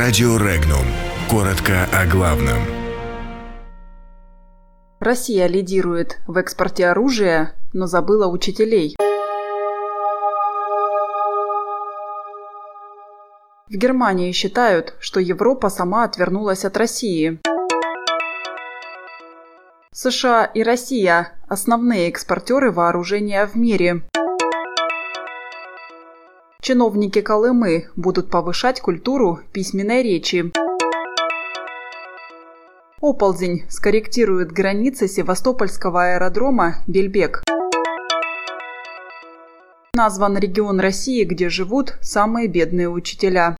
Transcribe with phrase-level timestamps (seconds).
[0.00, 0.86] Радио Регнум.
[1.28, 2.62] Коротко о главном.
[5.00, 8.94] Россия лидирует в экспорте оружия, но забыла учителей.
[13.66, 17.40] В Германии считают, что Европа сама отвернулась от России.
[19.92, 24.02] США и Россия– основные экспортеры вооружения в мире.
[26.68, 30.52] Чиновники Колымы будут повышать культуру письменной речи.
[33.00, 37.42] Оползень скорректирует границы Севастопольского аэродрома Бельбек.
[39.94, 43.56] Назван регион России, где живут самые бедные учителя.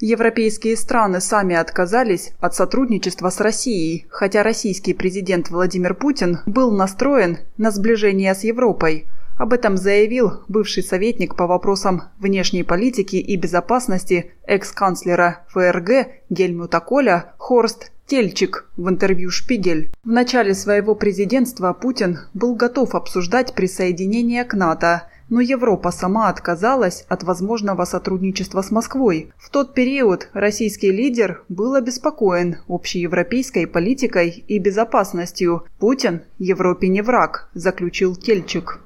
[0.00, 7.38] Европейские страны сами отказались от сотрудничества с Россией, хотя российский президент Владимир Путин был настроен
[7.58, 9.06] на сближение с Европой.
[9.36, 17.34] Об этом заявил бывший советник по вопросам внешней политики и безопасности экс-канцлера ФРГ Гельмута Коля
[17.36, 19.92] Хорст Тельчик в интервью «Шпигель».
[20.02, 27.06] В начале своего президентства Путин был готов обсуждать присоединение к НАТО– но Европа сама отказалась
[27.08, 29.32] от возможного сотрудничества с Москвой.
[29.38, 35.64] В тот период российский лидер был обеспокоен общеевропейской политикой и безопасностью.
[35.78, 38.80] Путин Европе не враг, заключил Кельчик.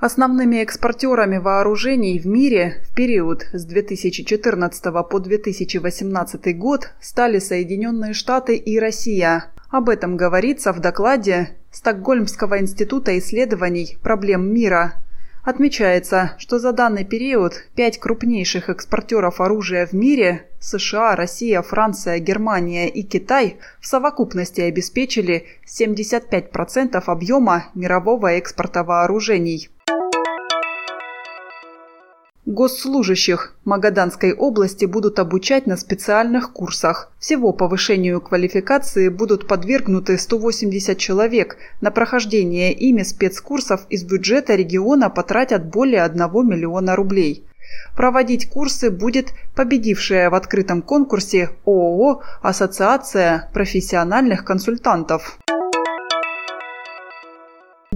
[0.00, 8.56] Основными экспортерами вооружений в мире в период с 2014 по 2018 год стали Соединенные Штаты
[8.56, 9.52] и Россия.
[9.70, 14.94] Об этом говорится в докладе Стокгольмского института исследований проблем мира.
[15.44, 22.88] Отмечается, что за данный период пять крупнейших экспортеров оружия в мире– США, Россия, Франция, Германия
[22.88, 29.70] и Китай– в совокупности обеспечили 75% объема мирового экспорта вооружений.
[32.50, 37.12] Госслужащих Магаданской области будут обучать на специальных курсах.
[37.20, 41.58] Всего повышению квалификации будут подвергнуты 180 человек.
[41.80, 47.44] На прохождение ими спецкурсов из бюджета региона потратят более 1 миллиона рублей.
[47.94, 55.38] Проводить курсы будет победившая в открытом конкурсе ООО «Ассоциация профессиональных консультантов».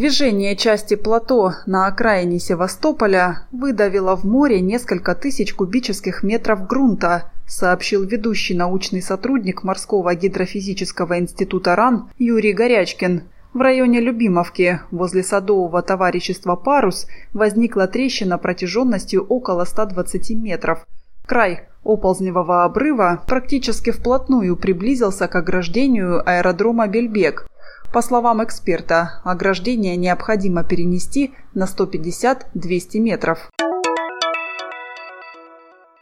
[0.00, 8.04] Движение части плато на окраине Севастополя выдавило в море несколько тысяч кубических метров грунта, сообщил
[8.04, 13.24] ведущий научный сотрудник Морского гидрофизического института РАН Юрий Горячкин.
[13.52, 20.86] В районе Любимовки, возле садового товарищества «Парус», возникла трещина протяженностью около 120 метров.
[21.26, 27.49] Край оползневого обрыва практически вплотную приблизился к ограждению аэродрома Бельбек.
[27.92, 33.50] По словам эксперта, ограждение необходимо перенести на 150-200 метров.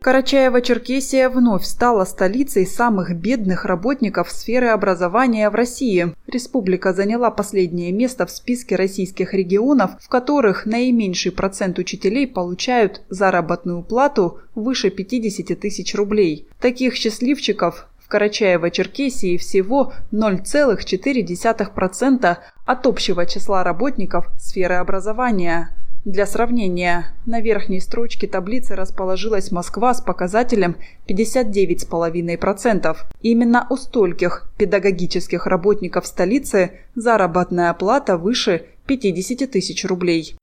[0.02, 6.14] Карачаево-Черкесия вновь стала столицей самых бедных работников сферы образования в России.
[6.26, 13.82] Республика заняла последнее место в списке российских регионов, в которых наименьший процент учителей получают заработную
[13.82, 16.48] плату выше 50 тысяч рублей.
[16.60, 25.70] Таких счастливчиков Карачаево-Черкесии всего 0,4% от общего числа работников сферы образования.
[26.04, 30.76] Для сравнения, на верхней строчке таблицы расположилась Москва с показателем
[31.08, 32.96] 59,5%.
[33.20, 40.36] Именно у стольких педагогических работников столицы заработная плата выше 50 тысяч рублей.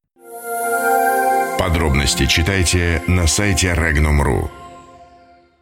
[1.57, 4.64] Подробности читайте на сайте Regnum.ru.